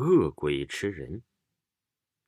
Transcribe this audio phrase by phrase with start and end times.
[0.00, 1.22] 恶鬼吃人。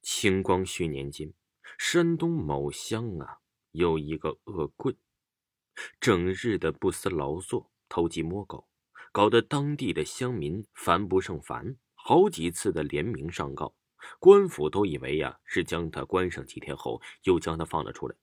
[0.03, 1.33] 清光绪年间，
[1.79, 3.39] 山东某乡啊，
[3.71, 4.95] 有一个恶棍，
[5.99, 8.69] 整日的不思劳作，偷鸡摸狗，
[9.11, 13.75] 搞得当地的乡民烦不胜烦，好几次的联名上告，
[14.19, 18.15] 官府都以为呀是将他关上几天后，又将他放了出来。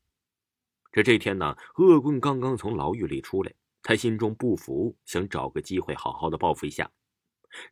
[0.92, 6.92] 这这天呢，恶棍刚刚从牢狱里出来，他心中不服，想找个机会好好的报复一下。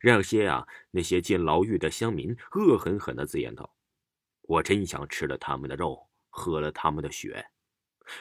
[0.00, 3.74] 让些啊那些进牢狱的乡民恶狠狠的自言道
[4.42, 7.46] ：“我真想吃了他们的肉，喝了他们的血。”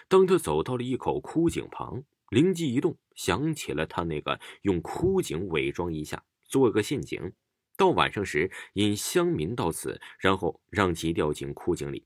[0.09, 7.31] 当他走到了一口枯井旁，灵机一动，想起了他那个用枯井伪装一下，做个陷阱，
[7.77, 12.05] 到晚上时引乡民到此，然后让其掉进枯井里。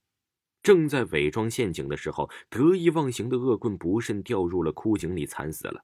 [0.61, 5.83] 正在伪装陷阱的时候，得意忘形的恶棍不慎掉入了枯井里，惨死了。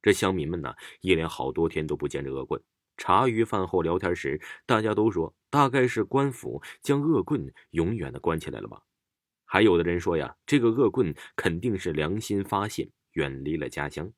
[0.00, 2.62] 这乡民们呢，一连好多天都不见这恶棍。
[3.00, 8.82] 茶余饭后聊天时，大家都说，大概是官府将恶棍永远的关起来了吧。
[9.46, 14.12] 还有的人说呀，这个恶棍肯定是良心发现，远离了家乡。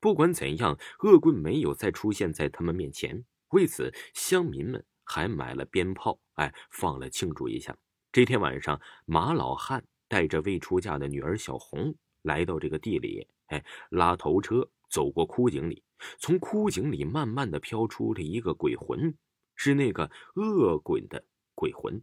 [0.00, 3.24] 不管怎样，恶棍没有再出现在他们面前。
[3.50, 7.78] 为此，乡民们还买了鞭炮，哎，放了庆祝一下。
[8.10, 14.68] 这天晚上，马老汉带着未出嫁的女儿小红来到这个地里，哎，拉头车。
[14.96, 15.82] 走过枯井里，
[16.18, 19.14] 从枯井里慢慢的飘出了一个鬼魂，
[19.54, 21.22] 是那个恶棍的
[21.54, 22.02] 鬼魂。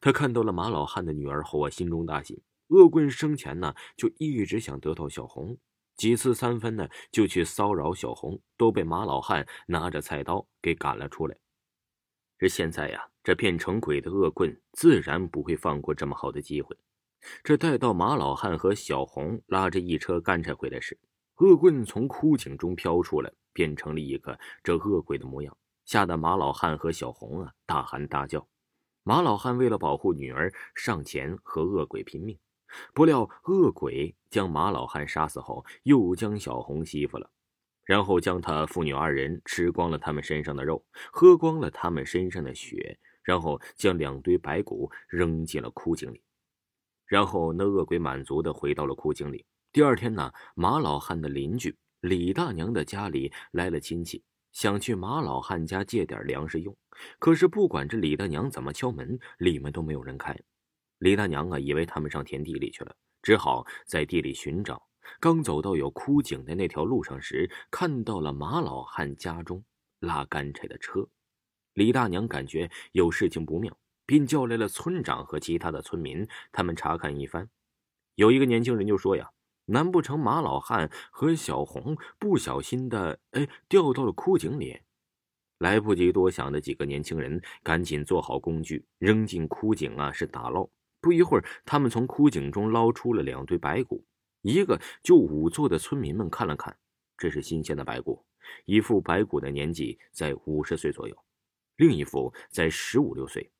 [0.00, 2.40] 他看到了马老汉的女儿后啊，心中大喜。
[2.68, 5.58] 恶棍生前呢，就一直想得到小红，
[5.96, 11.36] 几次三番呢，就去骚扰小红，都被马老汉拿着菜刀给赶了出来。
[12.38, 16.76] 这现在呀，这变成鬼的恶棍自然不会放过这么好的机会。
[17.42, 20.96] 这待到马老汉和小红拉着一车干柴回来时，
[21.38, 28.48] 恶棍从枯井中飘出来，变成了一个这恶鬼的模样，吓得马老汉和小红啊大喊大叫。
[29.04, 32.38] 马老汉为了保护女儿，上前和恶鬼拼命。
[32.92, 37.30] 不料恶鬼将马老汉杀死后，又将小红欺负了，
[37.84, 46.20] 然后将他父女二人吃光了他们身上的肉，喝光了他们身上的血，然后将两堆白骨扔进了枯井里。
[47.06, 49.46] 然后那恶鬼满足的回到了枯井里。
[49.70, 56.74] 第二天呢，马老汉的邻居李大娘的家里来了亲戚，想去马老汉家借点粮食用。
[57.18, 60.34] 可是不管这李大娘怎么敲门，里面都没有人开。
[61.00, 64.82] 李大娘啊，以为他们上田地里去了，只好在地里寻找。
[65.20, 69.62] 刚走到有枯井的那条路上时，看到了马老汉家中
[70.00, 71.06] 拉干柴的车。
[71.74, 77.50] 李大娘感觉有事情不妙，便叫来了村长和其他的村民，他们查看一番。
[78.14, 79.30] 有一个年轻人就说呀。
[79.70, 84.80] 难不成马老汉和小红不小心的哎掉到了枯井里？
[85.58, 90.68] 来不及多想的几个年轻人赶紧做好工具，扔进枯井啊，是打捞。
[91.00, 94.04] 不一会儿，他们从枯井中捞出了两堆白骨。
[94.42, 96.76] 一个就仵作的村民们看了看，
[97.16, 98.24] 这是新鲜的白骨，
[98.64, 101.16] 一副白骨的年纪在五十岁左右，
[101.76, 103.50] 另一副在十五六岁。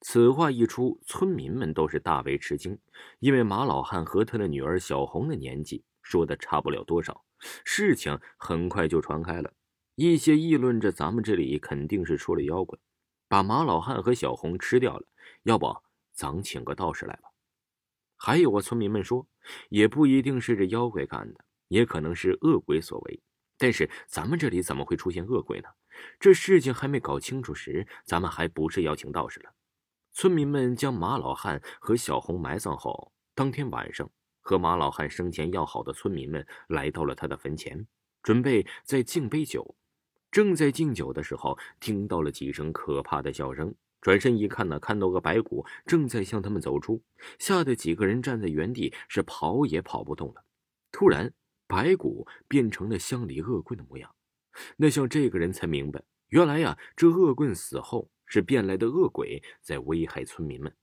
[0.00, 2.78] 此话一出，村民们都是大为吃惊，
[3.18, 7.22] 因为马老汉和他的女儿小红的年纪说的差不了多少。
[7.64, 9.52] 事情很快就传开了，
[9.94, 12.78] 一些议论着咱们这里肯定是出了妖怪，
[13.28, 15.06] 把马老汉和小红吃掉了。
[15.42, 15.76] 要不
[16.12, 17.30] 咱请个道士来吧？
[18.16, 19.26] 还有啊，村民们说，
[19.68, 23.20] 也不一定是这妖怪干的，也可能是恶鬼所为。
[23.58, 25.68] 但是咱们这里怎么会出现恶鬼呢？
[26.18, 29.52] 这事情还没搞清楚时，咱们还不是要请道士了？
[30.20, 34.06] 村民们将马老汉和小红埋葬后，当天晚上，
[34.42, 37.86] 和马老汉生前要好的村民们来到了他的坟前，
[38.22, 39.74] 准备再敬杯酒。
[40.30, 43.74] 正在敬酒的时候，听到了几声可怕的笑声。
[44.02, 47.02] 转身一看呢，看到个白骨正在向他们走出，
[47.38, 50.44] 吓得几个人站在原地，是跑也跑不动了。
[50.92, 51.32] 突然，
[51.66, 54.14] 白骨变成了乡里恶棍的模样。
[54.76, 58.10] 那像这个人才明白，原来呀，这恶棍死后。
[58.30, 60.74] 是变来的恶鬼在危害村民们。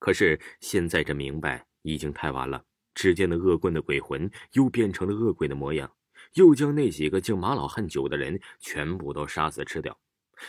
[0.00, 2.64] 可是现在这明白已经太晚了。
[2.94, 5.90] 只见那恶棍的鬼魂又变成了恶鬼的模样，
[6.34, 9.98] 又将那几个敬马老汉酒的人全部都杀死吃掉，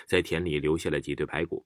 [0.06, 1.66] 在田里留下了几堆白骨。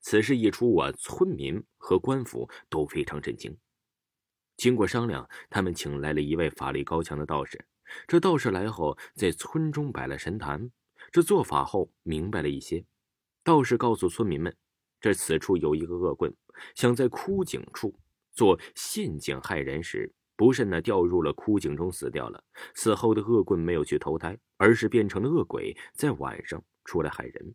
[0.00, 3.54] 此事一出啊，村民和官府都非常震惊。
[4.56, 7.62] 经过商量，他们请来了一位法力高强的道士。
[8.06, 10.70] 这道士来后，在村中摆了神坛。
[11.14, 12.84] 这做法后明白了一些，
[13.44, 14.52] 道士告诉村民们，
[15.00, 16.34] 这此处有一个恶棍，
[16.74, 17.94] 想在枯井处
[18.32, 22.42] 做陷阱害人时，不慎呢掉入了枯井中死掉了。
[22.74, 27.54] 死后的恶棍没有去投胎，而是变成了恶鬼，在晚上出来害人。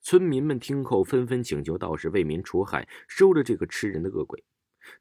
[0.00, 4.42] 村民们听后纷纷请求道士为民除害，收了这个吃人的恶鬼。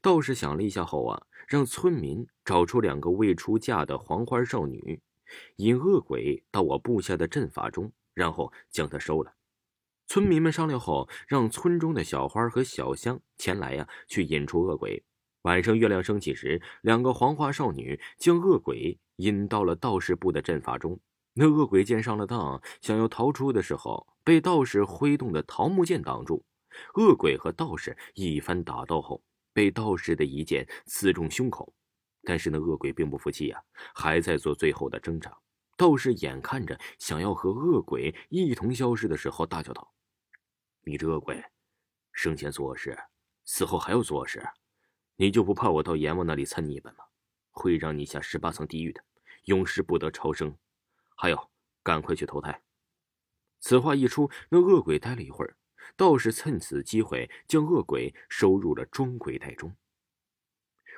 [0.04, 5.02] 道士想了一下后啊，让村民找出两个未出嫁的黄花少女，
[5.57, 9.33] 引恶鬼到我布下的阵法中，然后将他收了。
[10.07, 15.04] 村民们商量后，让村中的小花和小香前来呀，去引出恶鬼。
[15.42, 21.00] 晚上月亮升起时，两个黄花少女将恶鬼引到了道士布的阵法中。
[21.33, 26.45] 那恶鬼见上了当，想要逃出的时候，被道士挥动的桃木剑挡住。
[26.95, 29.24] 恶鬼和道士一番打斗后，
[29.54, 31.74] 被道士的一剑刺中胸口。
[32.25, 33.63] 但是那恶鬼并不服气呀，
[33.94, 35.38] 还在做最后的挣扎。
[35.77, 39.94] 道士眼看着想要和恶鬼一同消失的时候，大叫道
[40.83, 41.44] ：“你这恶鬼，
[42.12, 42.98] 生前做恶事，
[43.44, 44.42] 死后还要做恶事，
[45.18, 47.04] 你就不怕我到阎王那里参你一本吗？
[47.51, 49.04] 会让你下十八层地狱的，
[49.45, 50.57] 永世不得超生。”
[51.16, 51.51] 还有，
[51.83, 52.62] 赶快去投胎。
[53.60, 55.57] 此话一出，那恶鬼呆了一会儿，
[55.98, 59.75] 道士趁此机会将恶鬼收入了装鬼袋中。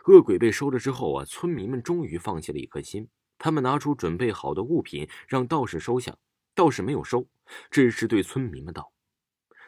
[0.07, 3.07] 恶鬼被收了之后啊，村民们终于放下了一颗心。
[3.37, 6.17] 他们拿出准备好的物品，让道士收下。
[6.55, 7.27] 道士没有收，
[7.69, 8.91] 只是对村民们道：“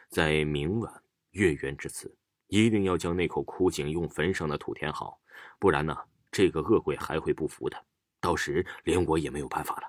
[0.08, 1.02] 在明晚
[1.32, 2.16] 月圆之此，
[2.48, 5.20] 一定要将那口枯井用坟上的土填好，
[5.58, 5.94] 不然呢，
[6.32, 7.76] 这个恶鬼还会不服的。
[8.20, 9.82] 到时连我也没有办法了。”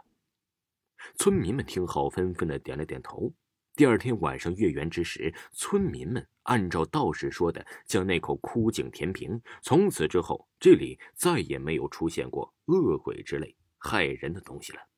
[1.17, 3.33] 村民们听后，纷纷的点了点头。
[3.73, 9.41] 第二天晚上月圆之时，村民们按照道士说的，将那口枯井填平。
[9.61, 14.90] 从此之后，这里再也没有出现过恶鬼之类害人的东西了。